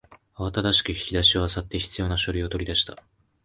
[0.33, 3.03] 慌ただしく引き出しを漁って必要な書類を取り出した